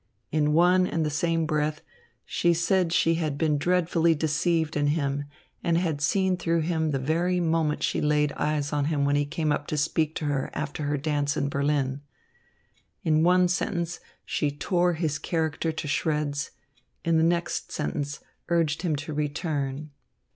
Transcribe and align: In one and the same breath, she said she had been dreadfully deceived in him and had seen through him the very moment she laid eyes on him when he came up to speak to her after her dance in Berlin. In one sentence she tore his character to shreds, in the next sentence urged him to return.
In 0.31 0.53
one 0.53 0.87
and 0.87 1.05
the 1.05 1.11
same 1.11 1.45
breath, 1.45 1.81
she 2.25 2.55
said 2.55 2.91
she 2.91 3.13
had 3.21 3.37
been 3.37 3.59
dreadfully 3.59 4.15
deceived 4.15 4.75
in 4.75 4.87
him 4.87 5.25
and 5.63 5.77
had 5.77 6.01
seen 6.01 6.37
through 6.37 6.61
him 6.61 6.89
the 6.89 6.97
very 6.97 7.39
moment 7.39 7.83
she 7.83 8.01
laid 8.01 8.31
eyes 8.31 8.73
on 8.73 8.85
him 8.85 9.05
when 9.05 9.15
he 9.15 9.27
came 9.27 9.51
up 9.51 9.67
to 9.67 9.77
speak 9.77 10.15
to 10.15 10.25
her 10.25 10.49
after 10.55 10.85
her 10.85 10.97
dance 10.97 11.37
in 11.37 11.49
Berlin. 11.49 12.01
In 13.03 13.21
one 13.21 13.47
sentence 13.47 13.99
she 14.25 14.49
tore 14.49 14.93
his 14.93 15.19
character 15.19 15.71
to 15.71 15.87
shreds, 15.87 16.49
in 17.05 17.17
the 17.17 17.23
next 17.23 17.71
sentence 17.71 18.21
urged 18.49 18.81
him 18.81 18.95
to 18.95 19.13
return. 19.13 19.91